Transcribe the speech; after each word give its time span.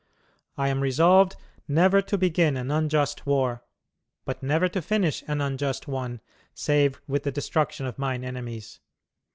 I 0.57 0.69
am 0.69 0.81
resolved 0.81 1.35
never 1.67 2.01
to 2.01 2.17
begin 2.17 2.57
an 2.57 2.71
unjust 2.71 3.27
war, 3.27 3.63
but 4.25 4.41
never 4.41 4.67
to 4.67 4.81
finish 4.81 5.23
an 5.27 5.41
unjust 5.41 5.87
one 5.87 6.21
save 6.55 6.99
with 7.07 7.21
the 7.21 7.31
destruction 7.31 7.85
of 7.85 7.99
mine 7.99 8.23
enemies. 8.23 8.79